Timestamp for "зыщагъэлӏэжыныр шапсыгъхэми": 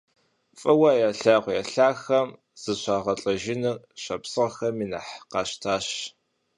2.61-4.85